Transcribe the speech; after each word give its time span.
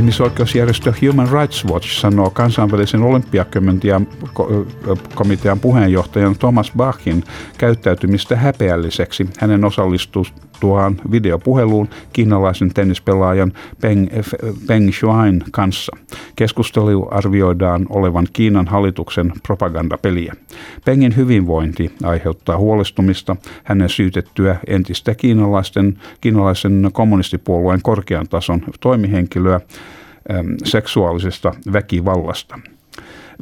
Ihmisoikeusjärjestö 0.00 0.92
Human 1.02 1.28
Rights 1.32 1.66
Watch 1.66 2.00
sanoo 2.00 2.30
kansainvälisen 2.30 3.02
olympiakomitean 3.02 5.60
puheenjohtajan 5.60 6.38
Thomas 6.38 6.72
Bachin 6.76 7.24
käyttäytymistä 7.58 8.36
häpeälliseksi. 8.36 9.28
Hänen 9.38 9.64
osallistustuaan 10.60 11.10
videopuheluun 11.10 11.88
kiinalaisen 12.12 12.74
tennispelaajan 12.74 13.52
Peng, 13.80 14.08
Peng 14.66 14.92
Shuain 14.92 15.44
kanssa. 15.50 15.96
Keskustelu 16.36 17.08
arvioidaan 17.10 17.86
olevan 17.88 18.26
Kiinan 18.32 18.66
hallituksen 18.66 19.32
propagandapeliä. 19.42 20.34
Pengin 20.84 21.16
hyvinvointi 21.16 21.92
aiheuttaa 22.02 22.56
huolestumista 22.56 23.36
hänen 23.64 23.88
syytettyä 23.88 24.56
entistä 24.66 25.14
kiinalaisten, 25.14 25.98
kiinalaisen 26.20 26.90
kommunistipuolueen 26.92 27.82
korkean 27.82 28.28
tason 28.28 28.62
toimihenkilöä 28.80 29.60
seksuaalisesta 30.64 31.52
väkivallasta. 31.72 32.58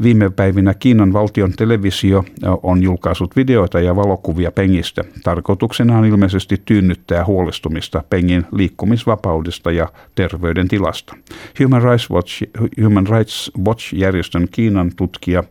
Viime 0.02 0.30
päivinä 0.30 0.74
Kiinan 0.74 1.12
valtion 1.12 1.52
televisio 1.52 2.24
on 2.62 2.82
julkaissut 2.82 3.36
videoita 3.36 3.80
ja 3.80 3.96
valokuvia 3.96 4.52
Pengistä. 4.52 5.04
Tarkoituksena 5.24 5.98
on 5.98 6.04
ilmeisesti 6.04 6.62
tyynnyttää 6.64 7.24
huolestumista 7.24 8.02
Pengin 8.10 8.46
liikkumisvapaudesta 8.52 9.70
ja 9.70 9.88
terveydentilasta. 10.14 11.16
Human 11.62 11.82
Rights 11.82 12.10
Watch, 12.10 12.42
Human 12.84 13.06
Rights 13.06 13.52
Watch-järjestön 13.66 14.48
Kiinan 14.50 14.92
tutkija 14.96 15.44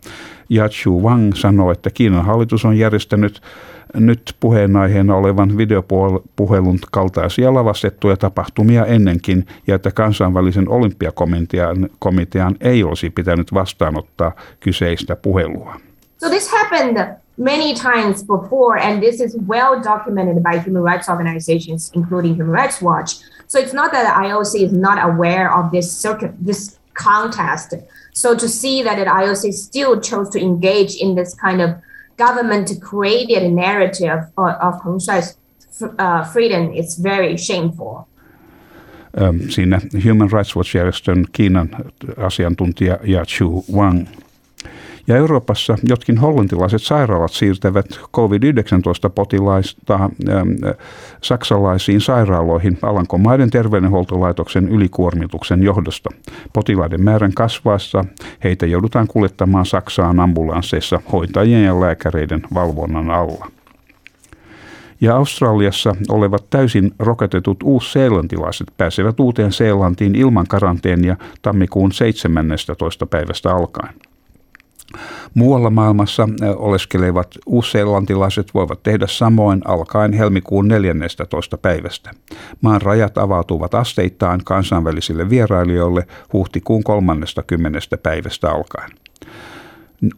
Yachu 0.52 1.04
Wang 1.04 1.34
sanoi, 1.34 1.72
että 1.72 1.90
Kiinan 1.90 2.26
hallitus 2.26 2.66
on 2.66 2.78
järjestänyt 2.78 3.42
nyt 3.94 4.36
puheenaiheena 4.40 5.16
olevan 5.16 5.58
videopuhelun 5.58 6.80
kaltaisia 6.92 7.54
lavastettuja 7.54 8.18
tapahtumia 8.18 8.86
ennenkin 8.86 9.46
ja 9.68 9.76
että 9.76 9.92
kansainvälisen 9.92 10.70
olympiakomitean 10.70 11.90
komitean 12.00 12.56
ei 12.62 12.84
olisi 12.84 13.10
pitänyt 13.10 13.54
vastaanottaa 13.54 14.32
kyseistä 14.60 15.16
puhelua. 15.16 15.80
So 16.20 16.30
this 16.30 16.52
happened 16.52 17.18
many 17.38 17.74
times 17.74 18.24
before 18.24 18.80
and 18.80 19.02
this 19.02 19.22
is 19.22 19.38
well 19.48 19.84
documented 19.84 20.44
by 20.44 20.60
human 20.60 20.84
rights 20.84 21.10
organizations 21.10 21.92
including 21.94 22.36
Human 22.36 22.62
Rights 22.62 22.82
Watch. 22.82 23.22
So 23.48 23.60
it's 23.60 23.74
not 23.74 23.92
that 23.92 24.04
the 24.04 24.28
IOC 24.28 24.66
is 24.66 24.74
not 24.74 25.00
aware 25.00 25.54
of 25.54 25.72
this 25.72 26.02
circuit 26.02 26.32
this 26.46 26.78
contest. 26.94 27.74
So 28.14 28.36
to 28.36 28.48
see 28.48 28.84
that 28.84 28.96
the 28.98 29.06
IOC 29.06 29.54
still 29.54 30.02
chose 30.02 30.30
to 30.30 30.40
engage 30.40 30.96
in 31.02 31.16
this 31.16 31.36
kind 31.36 31.62
of 31.62 31.70
government 32.18 32.82
created 32.82 33.44
a 33.44 33.50
narrative 33.50 34.20
of, 34.38 34.50
of 34.60 34.82
Shuai's 34.82 35.38
uh, 36.00 36.24
freedom 36.24 36.74
is 36.74 37.04
very 37.04 37.38
shameful. 37.38 38.08
Siinä 39.50 39.82
Human 40.04 40.30
Rights 40.32 40.56
Watch-järjestön 40.56 41.26
Kiinan 41.32 41.70
asiantuntija 42.18 42.98
Ja 43.04 43.26
Chu 43.26 43.66
Wang. 43.74 44.08
Ja 45.08 45.18
Euroopassa 45.18 45.78
jotkin 45.90 46.18
hollantilaiset 46.18 46.82
sairaalat 46.82 47.32
siirtävät 47.32 47.86
COVID-19-potilaista 48.16 49.94
ähm, 49.94 50.10
saksalaisiin 51.22 52.02
sairaaloihin 52.02 52.78
Alankomaiden 52.82 53.50
terveydenhuoltolaitoksen 53.50 54.70
ylikuormituksen 54.70 55.64
johdosta. 55.64 56.10
Potilaiden 56.54 57.04
määrän 57.04 57.34
kasvaessa 57.34 58.06
heitä 58.44 58.66
joudutaan 58.66 59.08
kuljettamaan 59.08 59.66
Saksaan 59.66 60.20
ambulansseissa 60.20 61.00
hoitajien 61.12 61.66
ja 61.66 61.80
lääkäreiden 61.80 62.42
valvonnan 62.54 63.10
alla 63.10 63.52
ja 65.02 65.16
Australiassa 65.16 65.96
olevat 66.10 66.50
täysin 66.50 66.92
rokotetut 67.00 67.58
uusseelantilaiset 67.64 68.68
pääsevät 68.78 69.20
uuteen 69.20 69.52
Seelantiin 69.52 70.16
ilman 70.16 70.48
karanteenia 70.48 71.18
tammikuun 71.42 71.92
17. 71.92 73.06
päivästä 73.06 73.56
alkaen. 73.56 73.94
Muualla 75.34 75.70
maailmassa 75.70 76.30
oleskelevat 76.56 77.28
uusseelantilaiset 77.46 78.54
voivat 78.54 78.84
tehdä 78.84 79.08
samoin 79.08 79.62
alkaen 79.66 80.14
helmikuun 80.14 80.68
14. 80.68 81.58
päivästä. 81.58 82.12
Maan 82.62 82.82
rajat 82.82 83.18
avautuvat 83.18 83.74
asteittain 83.74 84.44
kansainvälisille 84.44 85.30
vierailijoille 85.30 86.08
huhtikuun 86.34 86.84
30. 86.84 87.80
päivästä 88.04 88.52
alkaen. 88.52 88.92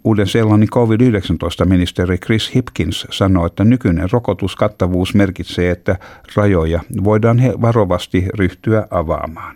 Uuden-Seelannin 0.03 0.69
COVID-19-ministeri 0.69 2.18
Chris 2.18 2.56
Hipkins 2.56 3.07
sanoi, 3.12 3.46
että 3.47 3.66
nykyinen 3.66 4.09
rokotuskattavuus 4.12 5.16
merkitsee, 5.16 5.72
että 5.72 5.96
rajoja 6.36 6.80
voidaan 7.03 7.38
varovasti 7.62 8.25
ryhtyä 8.38 8.88
avaamaan. 8.91 9.56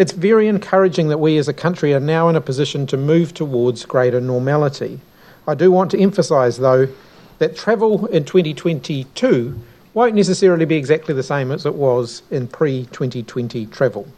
It's 0.00 0.12
very 0.12 0.48
encouraging 0.48 1.08
that 1.08 1.18
we 1.18 1.36
as 1.36 1.46
a 1.46 1.52
country 1.52 1.92
are 1.92 2.00
now 2.00 2.30
in 2.30 2.34
a 2.34 2.40
position 2.40 2.86
to 2.86 2.96
move 2.96 3.34
towards 3.34 3.84
greater 3.84 4.18
normality. 4.18 4.98
I 5.46 5.54
do 5.54 5.70
want 5.70 5.90
to 5.90 6.00
emphasise, 6.00 6.56
though, 6.56 6.88
that 7.36 7.54
travel 7.54 8.06
in 8.06 8.24
2022 8.24 9.60
won't 9.92 10.14
necessarily 10.14 10.64
be 10.64 10.76
exactly 10.76 11.12
the 11.12 11.22
same 11.22 11.52
as 11.52 11.66
it 11.66 11.74
was 11.74 12.22
in 12.30 12.48
pre 12.48 12.86
2020 12.86 13.66
travel. 13.66 14.08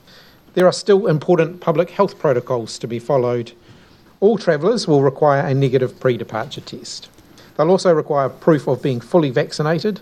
There 0.55 0.67
are 0.67 0.73
still 0.73 1.09
important 1.09 1.61
public 1.61 1.91
health 1.91 2.17
protocols 2.17 2.79
to 2.79 2.87
be 2.87 3.01
followed. 3.01 3.51
All 4.21 4.39
travellers 4.39 4.87
will 4.87 5.03
require 5.03 5.45
a 5.45 5.53
negative 5.53 5.99
pre 5.99 6.17
departure 6.17 6.61
test. 6.61 7.09
They'll 7.57 7.71
also 7.71 7.93
require 7.93 8.29
proof 8.29 8.69
of 8.69 8.83
being 8.83 9.01
fully 9.01 9.31
vaccinated 9.31 10.01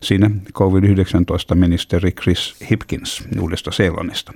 Siinä 0.00 0.30
COVID-19-ministeri 0.52 2.12
Chris 2.12 2.54
Hipkins 2.70 3.24
Uudesta 3.40 3.70
Seelannista. 3.70 4.32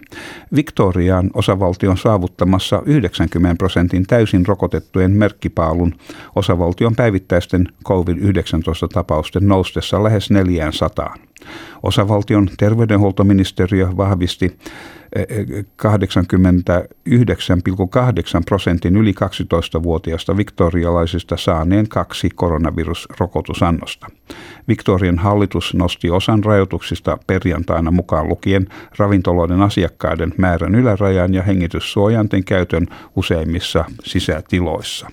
Victoriaan 0.54 1.30
osavaltion 1.34 1.98
saavuttamassa 1.98 2.82
90 2.86 3.58
prosentin 3.58 4.06
täysin 4.06 4.46
rokotettujen 4.46 5.10
merkkipaalun 5.10 5.94
osavaltion 6.34 6.96
päivittäisten 6.96 7.68
COVID-19-tapausten 7.84 9.48
noustessa 9.48 10.04
lähes 10.04 10.30
400. 10.30 11.14
Osavaltion 11.82 12.48
terveydenhuoltoministeriö 12.58 13.88
vahvisti 13.96 14.56
89,8 15.16 15.18
prosentin 18.46 18.96
yli 18.96 19.12
12-vuotiaista 19.12 20.36
viktorialaisista 20.36 21.36
saaneen 21.36 21.88
kaksi 21.88 22.30
koronavirusrokotusannosta. 22.30 24.06
Victorian 24.68 25.18
hallitus 25.18 25.74
nosti 25.74 26.10
osan 26.10 26.44
rajoituksista 26.44 27.18
perjantaina 27.26 27.90
mukaan 27.90 28.28
lukien 28.28 28.66
ravintoloiden 28.98 29.62
asiakkaiden 29.62 30.34
määrän 30.38 30.74
ylärajan 30.74 31.34
ja 31.34 31.42
hengityssuojanten 31.42 32.44
käytön 32.44 32.86
useimmissa 33.16 33.84
sisätiloissa 34.04 35.10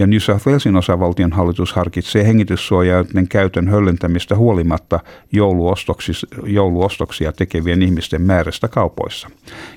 ja 0.00 0.06
New 0.06 0.18
South 0.18 0.46
Walesin 0.46 0.76
osavaltion 0.76 1.32
hallitus 1.32 1.72
harkitsee 1.72 2.26
hengityssuojainten 2.26 3.28
käytön 3.28 3.68
höllentämistä 3.68 4.36
huolimatta 4.36 5.00
jouluostoksia 6.46 7.32
tekevien 7.32 7.82
ihmisten 7.82 8.22
määrästä 8.22 8.68
kaupoissa. 8.68 9.28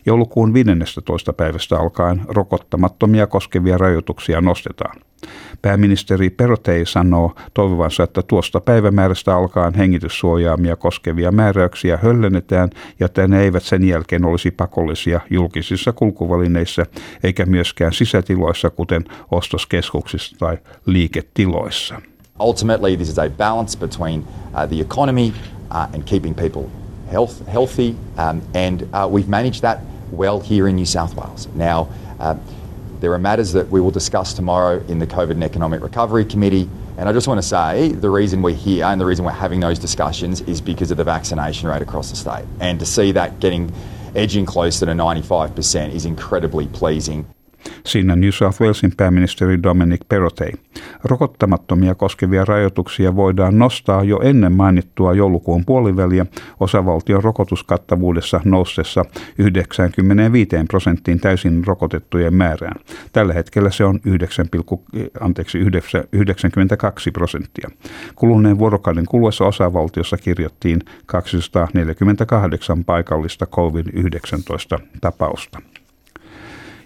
Joulukuun 0.06 0.53
15. 0.53 1.34
päivästä 1.34 1.78
alkaen 1.78 2.22
rokottamattomia 2.28 3.28
koskevia 3.28 3.78
rajoituksia 3.78 4.41
nostetaan. 4.41 4.96
Pääministeri 5.61 6.29
Perotei 6.29 6.85
sanoo 6.85 7.35
toivovansa, 7.53 8.03
että 8.03 8.22
tuosta 8.22 8.61
päivämäärästä 8.61 9.35
alkaen 9.35 9.73
hengityssuojaamia 9.73 10.75
koskevia 10.75 11.31
määräyksiä 11.31 11.99
höllennetään 12.03 12.70
ja 12.99 13.05
että 13.05 13.28
ne 13.28 13.41
eivät 13.41 13.64
sen 13.64 13.84
jälkeen 13.84 14.25
olisi 14.25 14.52
pakollisia 14.52 15.20
julkisissa 15.29 15.91
kulkuvälineissä 15.91 16.85
eikä 17.23 17.46
myöskään 17.46 17.93
sisätiloissa, 17.93 18.70
kuten 18.70 19.05
ostoskeskuksissa 19.31 20.35
tai 20.40 20.58
liiketiloissa. 20.85 22.02
Ultimately, 22.40 22.96
this 22.97 23.09
is 23.09 23.19
a 23.19 23.29
balance 23.29 23.79
between 23.79 24.19
uh, 24.19 24.67
the 24.69 24.81
economy 24.81 25.34
uh, 25.72 25.93
and 25.93 26.03
keeping 26.03 26.35
people 26.35 26.64
health, 27.11 27.47
healthy, 27.47 27.96
um, 28.17 28.41
and 28.53 28.81
uh, 28.93 29.08
we've 29.08 29.29
managed 29.29 29.61
that 29.61 29.79
well 30.11 30.40
here 30.40 30.67
in 30.67 30.76
New 30.76 30.85
South 30.85 31.16
Wales. 31.16 31.47
Now, 31.55 31.87
uh, 32.19 32.35
There 33.03 33.11
are 33.11 33.20
matters 33.20 33.52
that 33.52 33.70
we 33.70 33.82
will 33.82 33.91
discuss 33.91 34.34
tomorrow 34.34 34.82
in 34.88 34.97
the 34.97 35.05
COVID 35.05 35.32
and 35.32 35.44
Economic 35.44 35.82
Recovery 35.82 36.23
Committee. 36.23 36.70
And 36.97 37.09
I 37.09 37.11
just 37.11 37.28
want 37.28 37.38
to 37.38 37.46
say 37.46 37.91
the 37.91 38.09
reason 38.09 38.41
we're 38.41 38.55
here 38.55 38.85
and 38.85 39.02
the 39.02 39.05
reason 39.05 39.26
we're 39.26 39.32
having 39.32 39.59
those 39.59 39.78
discussions 39.78 40.40
is 40.40 40.61
because 40.61 40.90
of 40.90 40.96
the 40.96 41.03
vaccination 41.03 41.67
rate 41.67 41.82
across 41.82 42.11
the 42.11 42.16
state. 42.16 42.46
And 42.61 42.79
to 42.79 42.85
see 42.85 43.11
that 43.11 43.41
getting 43.41 43.73
edging 44.16 44.46
closer 44.46 44.85
to 44.85 44.94
95% 44.94 45.91
is 45.91 46.05
incredibly 46.05 46.67
pleasing. 46.67 47.26
Siinä 47.85 48.16
New 48.16 48.30
South 48.30 48.62
Walesin 48.62 48.94
pääministeri 48.97 49.64
Dominic 49.64 50.02
Perrottet. 50.09 50.59
Rokottamattomia 51.03 51.96
koskevia 51.96 52.46
rajoituksia 52.46 53.16
voidaan 53.16 53.59
nostaa 53.59 54.03
jo 54.03 54.20
ennen 54.24 54.52
mainittua 54.52 55.14
joulukuun 55.14 55.66
puoliväliä 55.66 56.26
osavaltion 56.59 57.24
rokotuskattavuudessa 57.24 58.41
noustessa 58.46 59.06
95 59.38 60.50
prosenttiin 60.68 61.20
täysin 61.20 61.68
rokotettujen 61.68 62.34
määrään. 62.34 62.80
Tällä 63.14 63.34
hetkellä 63.34 63.72
se 63.72 63.86
on 63.86 64.00
9, 64.06 64.46
anteeksi, 65.20 65.58
92 66.12 67.12
prosenttia. 67.12 67.70
Kuluneen 68.16 68.59
vuorokauden 68.59 69.06
kuluessa 69.06 69.46
osavaltiossa 69.46 70.18
kirjattiin 70.18 70.79
248 71.06 72.84
paikallista 72.86 73.46
COVID-19 73.46 74.84
tapausta 75.02 75.72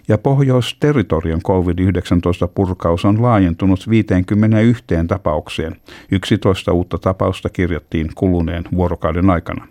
ja 0.08 0.18
Pohjois-territorion 0.18 1.40
COVID-19 1.42 2.48
purkaus 2.54 3.04
on 3.04 3.22
laajentunut 3.22 3.88
51 3.88 4.84
tapaukseen. 5.08 5.76
11 6.12 6.72
uutta 6.72 6.98
tapausta 6.98 7.48
kirjattiin 7.48 8.08
kuluneen 8.14 8.64
vuorokauden 8.74 9.30
aikana. 9.30 9.68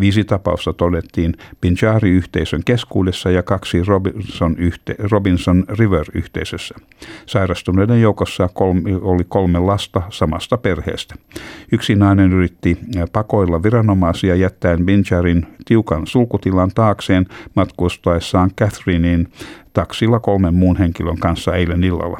Viisi 0.00 0.24
tapausta 0.24 0.72
todettiin 0.72 1.34
Pinjari-yhteisön 1.60 2.62
keskuudessa 2.64 3.30
ja 3.30 3.42
kaksi 3.42 3.84
Robinson, 3.84 4.56
yhte, 4.58 4.94
Robinson 4.98 5.64
River-yhteisössä. 5.68 6.74
Sairastuneiden 7.26 8.00
joukossa 8.00 8.48
kolme, 8.54 8.96
oli 9.00 9.24
kolme 9.28 9.58
lasta 9.58 10.02
samasta 10.10 10.58
perheestä. 10.58 11.14
Yksi 11.72 11.94
nainen 11.94 12.32
yritti 12.32 12.78
pakoilla 13.12 13.62
viranomaisia 13.62 14.34
jättäen 14.34 14.86
Pinjarin 14.86 15.46
tiukan 15.64 16.06
sulkutilan 16.06 16.70
taakseen 16.74 17.26
matkustaessaan 17.54 18.50
Catherinein 18.60 19.28
taksilla 19.72 20.20
kolmen 20.20 20.54
muun 20.54 20.76
henkilön 20.76 21.18
kanssa 21.18 21.54
eilen 21.54 21.84
illalla. 21.84 22.18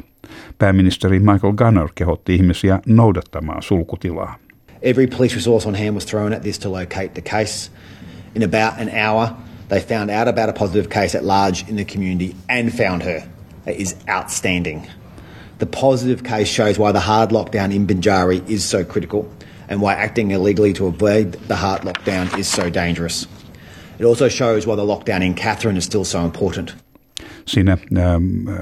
Pääministeri 0.57 1.19
Michael 1.19 1.53
Gunner 1.53 1.87
kehotti 1.95 2.35
ihmisiä 2.35 2.79
noudattamaan 2.85 3.61
sulkutilaa. 3.61 4.35
Every 4.81 5.07
police 5.07 5.35
resource 5.35 5.65
on 5.65 5.73
hand 5.73 5.95
was 5.95 6.05
thrown 6.05 6.33
at 6.33 6.43
this 6.43 6.57
to 6.59 6.69
locate 6.69 7.15
the 7.15 7.21
case. 7.21 7.69
In 8.33 8.43
about 8.43 8.79
an 8.79 8.89
hour, 8.89 9.35
they 9.67 9.79
found 9.79 10.09
out 10.09 10.27
about 10.27 10.49
a 10.49 10.53
positive 10.53 10.89
case 10.89 11.15
at 11.15 11.23
large 11.23 11.67
in 11.67 11.75
the 11.75 11.85
community 11.85 12.35
and 12.47 12.73
found 12.73 13.03
her. 13.03 13.27
It 13.65 13.77
is 13.77 13.95
outstanding. 14.07 14.87
The 15.57 15.65
positive 15.65 16.23
case 16.23 16.47
shows 16.47 16.79
why 16.79 16.91
the 16.93 17.01
hard 17.01 17.31
lockdown 17.31 17.73
in 17.75 17.85
Binjari 17.85 18.47
is 18.49 18.63
so 18.63 18.85
critical 18.85 19.29
and 19.67 19.81
why 19.81 19.93
acting 19.93 20.31
illegally 20.31 20.73
to 20.73 20.87
avoid 20.87 21.33
the 21.47 21.55
hard 21.55 21.81
lockdown 21.81 22.37
is 22.37 22.47
so 22.47 22.69
dangerous. 22.69 23.27
It 23.99 24.05
also 24.05 24.29
shows 24.29 24.65
why 24.65 24.75
the 24.75 24.85
lockdown 24.85 25.23
in 25.23 25.33
Catherine 25.33 25.77
is 25.77 25.83
still 25.83 26.05
so 26.05 26.23
important. 26.23 26.75
Siinä 27.45 27.77
ähm, 27.97 28.47
äh, 28.47 28.55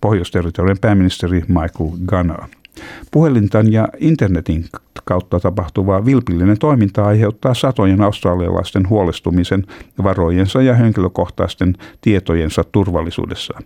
pohjoisterritorian 0.00 0.78
pääministeri 0.80 1.42
Michael 1.48 1.90
Gunner. 2.06 2.48
Puhelintan 3.10 3.72
ja 3.72 3.88
internetin 3.98 4.64
kautta 5.04 5.40
tapahtuvaa 5.40 6.04
vilpillinen 6.04 6.58
toiminta 6.58 7.04
aiheuttaa 7.04 7.54
satojen 7.54 8.00
australialaisten 8.00 8.88
huolestumisen 8.88 9.66
varojensa 10.02 10.62
ja 10.62 10.74
henkilökohtaisten 10.74 11.74
tietojensa 12.00 12.64
turvallisuudessa. 12.64 13.58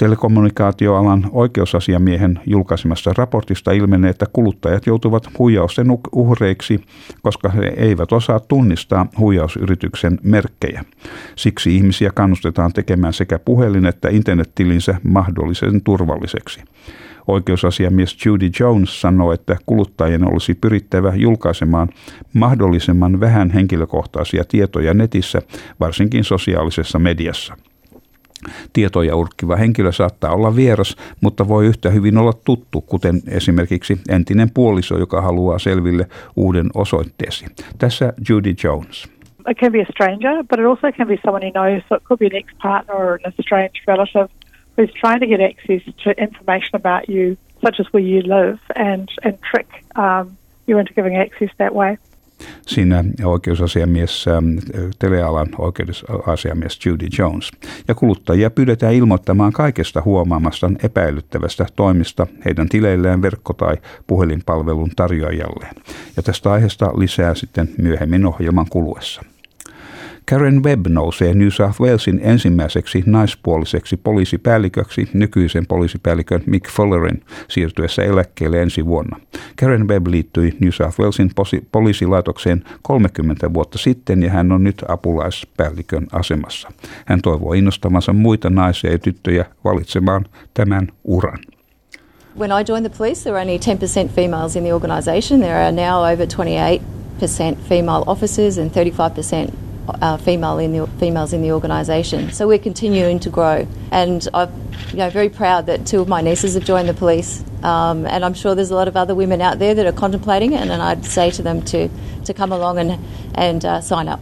Telekommunikaatioalan 0.00 1.26
oikeusasiamiehen 1.32 2.40
julkaisemasta 2.46 3.12
raportista 3.16 3.72
ilmenee, 3.72 4.10
että 4.10 4.26
kuluttajat 4.32 4.86
joutuvat 4.86 5.28
huijausten 5.38 5.86
uhreiksi, 6.12 6.80
koska 7.22 7.48
he 7.48 7.72
eivät 7.76 8.12
osaa 8.12 8.40
tunnistaa 8.40 9.06
huijausyrityksen 9.18 10.18
merkkejä. 10.22 10.84
Siksi 11.36 11.76
ihmisiä 11.76 12.10
kannustetaan 12.14 12.72
tekemään 12.72 13.12
sekä 13.12 13.38
puhelin- 13.38 13.86
että 13.86 14.08
internettilinsä 14.08 14.94
mahdollisen 15.02 15.82
turvalliseksi. 15.82 16.60
Oikeusasiamies 17.26 18.26
Judy 18.26 18.50
Jones 18.60 19.00
sanoi, 19.00 19.34
että 19.34 19.56
kuluttajien 19.66 20.32
olisi 20.32 20.54
pyrittävä 20.54 21.12
julkaisemaan 21.14 21.88
mahdollisimman 22.34 23.20
vähän 23.20 23.50
henkilökohtaisia 23.50 24.44
tietoja 24.44 24.94
netissä, 24.94 25.42
varsinkin 25.80 26.24
sosiaalisessa 26.24 26.98
mediassa. 26.98 27.56
Tietoja 28.72 29.16
urkkiva 29.16 29.56
henkilö 29.56 29.92
saattaa 29.92 30.34
olla 30.34 30.56
vieras, 30.56 30.96
mutta 31.20 31.48
voi 31.48 31.66
yhtä 31.66 31.90
hyvin 31.90 32.18
olla 32.18 32.32
tuttu, 32.44 32.80
kuten 32.80 33.20
esimerkiksi 33.28 34.00
entinen 34.08 34.50
puoliso, 34.54 34.98
joka 34.98 35.20
haluaa 35.20 35.58
selville 35.58 36.06
uuden 36.36 36.70
osoitteesi. 36.74 37.46
Tässä 37.78 38.12
Judy 38.28 38.54
Jones. 38.64 39.08
It 39.50 39.58
can 39.58 39.72
be 39.72 39.80
a 39.80 39.86
stranger, 39.90 40.44
but 40.44 40.58
it 40.58 40.66
also 40.66 40.92
can 40.92 41.08
be 41.08 41.16
someone 41.24 41.46
you 41.46 41.52
know, 41.52 41.80
so 41.88 41.96
it 41.96 42.04
could 42.04 42.18
be 42.18 42.26
an 42.26 42.36
ex-partner 42.36 42.94
or 42.94 43.18
an 43.24 43.32
estranged 43.38 43.82
relative 43.86 44.28
who's 44.76 44.92
trying 45.00 45.20
to 45.20 45.26
get 45.26 45.40
access 45.40 45.82
to 46.04 46.10
information 46.22 46.74
about 46.74 47.08
you, 47.08 47.36
such 47.64 47.80
as 47.80 47.86
where 47.92 48.02
you 48.02 48.22
live, 48.22 48.58
and, 48.76 49.08
and 49.24 49.38
trick 49.42 49.68
um, 49.96 50.36
you 50.66 50.78
into 50.78 50.92
giving 50.94 51.16
access 51.16 51.50
that 51.58 51.74
way. 51.74 51.98
Siinä 52.66 53.04
oikeusasiamies, 53.24 54.28
ähm, 54.28 54.58
telealan 54.98 55.48
oikeusasiamies 55.58 56.86
Judy 56.86 57.06
Jones. 57.18 57.50
Ja 57.88 57.94
kuluttajia 57.94 58.50
pyydetään 58.50 58.94
ilmoittamaan 58.94 59.52
kaikesta 59.52 60.02
huomaamastaan 60.04 60.78
epäilyttävästä 60.82 61.66
toimista 61.76 62.26
heidän 62.44 62.68
tileilleen 62.68 63.22
verkko- 63.22 63.52
tai 63.52 63.76
puhelinpalvelun 64.06 64.90
tarjoajalleen. 64.96 65.74
Ja 66.16 66.22
tästä 66.22 66.52
aiheesta 66.52 66.92
lisää 66.96 67.34
sitten 67.34 67.68
myöhemmin 67.78 68.26
ohjelman 68.26 68.66
kuluessa. 68.70 69.22
Karen 70.30 70.64
Webb 70.64 70.86
nousee 70.86 71.34
New 71.34 71.48
South 71.48 71.80
Walesin 71.80 72.20
ensimmäiseksi 72.22 73.02
naispuoliseksi 73.06 73.96
poliisipäälliköksi 73.96 75.08
nykyisen 75.12 75.66
poliisipäällikön 75.66 76.42
Mick 76.46 76.70
Follerin 76.70 77.24
siirtyessä 77.48 78.02
eläkkeelle 78.02 78.62
ensi 78.62 78.86
vuonna. 78.86 79.20
Karen 79.60 79.88
Webb 79.88 80.06
liittyi 80.06 80.56
New 80.60 80.70
South 80.70 81.00
Walesin 81.00 81.30
poliisilaitokseen 81.72 82.64
30 82.82 83.54
vuotta 83.54 83.78
sitten 83.78 84.22
ja 84.22 84.30
hän 84.30 84.52
on 84.52 84.64
nyt 84.64 84.84
apulaispäällikön 84.88 86.06
asemassa. 86.12 86.72
Hän 87.06 87.22
toivoo 87.22 87.52
innostamansa 87.52 88.12
muita 88.12 88.50
naisia 88.50 88.92
ja 88.92 88.98
tyttöjä 88.98 89.44
valitsemaan 89.64 90.26
tämän 90.54 90.88
uran. 91.04 91.38
When 92.38 92.50
I 92.50 92.64
joined 92.68 92.90
the 92.90 92.98
police, 92.98 93.22
there 93.22 93.32
were 93.32 93.42
only 93.42 93.58
10% 93.58 94.08
females 94.14 94.56
in 94.56 94.62
the 94.62 94.74
organisation. 94.74 95.40
There 95.40 95.66
are 95.66 95.72
now 95.72 96.12
over 96.12 96.26
28% 96.26 97.58
female 97.68 98.04
officers 98.06 98.58
and 98.58 98.70
35% 98.70 99.69
uh, 99.88 100.16
female 100.16 100.58
in 100.58 100.72
the, 100.72 100.86
females 100.98 101.32
in 101.32 101.42
the 101.42 101.52
organisation. 101.52 102.30
So 102.32 102.46
we're 102.46 102.58
continuing 102.58 103.20
to 103.20 103.30
grow, 103.30 103.66
and 103.90 104.26
I'm 104.34 104.50
you 104.90 104.98
know, 104.98 105.10
very 105.10 105.28
proud 105.28 105.66
that 105.66 105.86
two 105.86 106.00
of 106.00 106.08
my 106.08 106.20
nieces 106.20 106.54
have 106.54 106.64
joined 106.64 106.88
the 106.88 106.94
police, 106.94 107.44
um, 107.62 108.06
and 108.06 108.24
I'm 108.24 108.34
sure 108.34 108.54
there's 108.54 108.70
a 108.70 108.74
lot 108.74 108.88
of 108.88 108.96
other 108.96 109.14
women 109.14 109.40
out 109.40 109.58
there 109.58 109.74
that 109.74 109.86
are 109.86 109.92
contemplating 109.92 110.52
it, 110.52 110.60
and, 110.60 110.82
I'd 110.82 111.04
say 111.04 111.30
to 111.30 111.42
them 111.42 111.62
to, 111.62 111.88
to 112.24 112.34
come 112.34 112.52
along 112.52 112.78
and, 112.78 112.98
and 113.34 113.64
uh, 113.64 113.80
sign 113.80 114.08
up. 114.08 114.20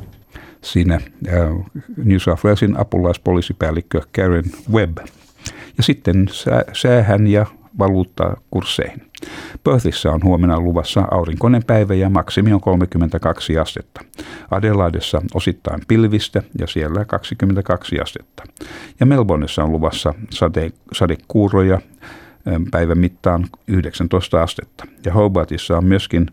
Siinä 0.62 1.00
uh, 1.26 1.64
New 1.96 2.18
South 2.18 2.44
Walesin 2.44 2.76
apulaispoliisipäällikkö 2.76 4.02
Karen 4.12 4.44
Webb. 4.72 4.98
Ja 5.76 5.82
sitten 5.82 6.28
säähän 6.72 7.26
ja 7.26 7.46
valuuttakursseihin. 7.78 9.07
Perthissä 9.64 10.12
on 10.12 10.20
huomenna 10.24 10.60
luvassa 10.60 11.04
aurinkoinen 11.10 11.64
päivä 11.64 11.94
ja 11.94 12.10
maksimi 12.10 12.52
on 12.52 12.60
32 12.60 13.58
astetta. 13.58 14.00
Adelaidessa 14.50 15.22
osittain 15.34 15.80
pilvistä 15.88 16.42
ja 16.58 16.66
siellä 16.66 17.04
22 17.04 18.00
astetta. 18.00 18.42
Ja 19.00 19.06
Melbourneissa 19.06 19.64
on 19.64 19.72
luvassa 19.72 20.14
sade, 20.30 20.70
sadekuuroja 20.92 21.80
päivän 22.70 22.98
mittaan 22.98 23.46
19 23.66 24.42
astetta. 24.42 24.84
Ja 25.04 25.12
Hobartissa 25.12 25.76
on 25.76 25.84
myöskin 25.84 26.26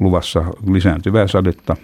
luvassa 0.00 0.44
lisääntyvää 0.72 1.26
sadetta, 1.26 1.76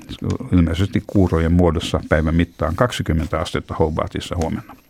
ilmeisesti 0.52 1.02
kuurojen 1.06 1.52
muodossa 1.52 2.00
päivän 2.08 2.34
mittaan 2.34 2.76
20 2.76 3.40
astetta 3.40 3.74
Hobartissa 3.74 4.36
huomenna. 4.36 4.81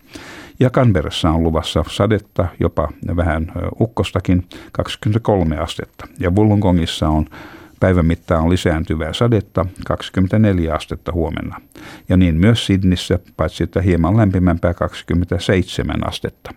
Ja 0.62 0.70
Canberrassa 0.70 1.30
on 1.30 1.42
luvassa 1.42 1.84
sadetta, 1.88 2.46
jopa 2.60 2.88
vähän 3.16 3.52
ukkostakin, 3.80 4.46
23 4.72 5.56
astetta. 5.56 6.06
Ja 6.20 6.30
Wollongongissa 6.30 7.08
on 7.08 7.26
päivän 7.80 8.06
mittaan 8.06 8.50
lisääntyvää 8.50 9.12
sadetta, 9.12 9.66
24 9.86 10.74
astetta 10.74 11.12
huomenna. 11.12 11.60
Ja 12.08 12.16
niin 12.16 12.34
myös 12.34 12.66
Sydnissä, 12.66 13.18
paitsi 13.36 13.64
että 13.64 13.80
hieman 13.80 14.16
lämpimämpää 14.16 14.74
27 14.74 16.08
astetta. 16.08 16.50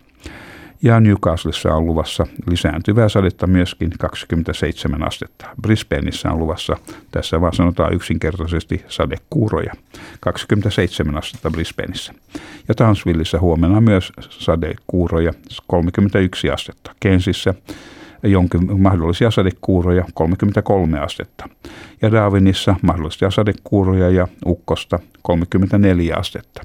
Ja 0.81 0.99
Newcastlessa 0.99 1.73
on 1.73 1.85
luvassa 1.85 2.27
lisääntyvää 2.49 3.09
sadetta 3.09 3.47
myöskin 3.47 3.89
27 3.99 5.03
astetta. 5.03 5.45
Brisbaneissa 5.61 6.31
on 6.31 6.39
luvassa, 6.39 6.77
tässä 7.11 7.41
vaan 7.41 7.53
sanotaan 7.53 7.93
yksinkertaisesti 7.93 8.85
sadekuuroja, 8.87 9.73
27 10.19 11.17
astetta 11.17 11.51
Brisbaneissa. 11.51 12.13
Ja 12.67 12.75
Townsvilleissa 12.75 13.39
huomenna 13.39 13.81
myös 13.81 14.11
sadekuuroja, 14.29 15.33
31 15.67 16.49
astetta. 16.49 16.91
Kensissä 16.99 17.53
jonkin 18.23 18.81
mahdollisia 18.81 19.31
sadekuuroja 19.31 20.05
33 20.13 20.99
astetta. 20.99 21.49
Ja 22.01 22.11
Darwinissa 22.11 22.75
mahdollisia 22.81 23.31
sadekuuroja 23.31 24.09
ja 24.09 24.27
ukkosta 24.45 24.99
34 25.21 26.15
astetta. 26.15 26.63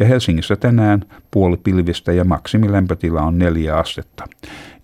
Ja 0.00 0.06
Helsingissä 0.06 0.56
tänään 0.56 1.04
puoli 1.30 1.56
pilvistä 1.56 2.12
ja 2.12 2.24
maksimilämpötila 2.24 3.22
on 3.22 3.38
4 3.38 3.76
astetta. 3.76 4.24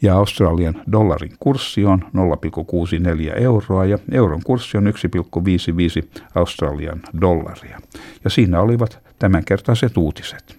Ja 0.02 0.16
Australian 0.16 0.82
dollarin 0.92 1.32
kurssi 1.40 1.84
on 1.84 2.04
0,64 2.04 3.38
euroa 3.42 3.84
ja 3.84 3.98
euron 4.12 4.40
kurssi 4.44 4.78
on 4.78 4.86
1,55 4.86 6.22
Australian 6.34 7.00
dollaria. 7.20 7.80
Ja 8.24 8.30
siinä 8.30 8.60
olivat 8.60 8.98
tämänkertaiset 9.18 9.96
uutiset. 9.96 10.58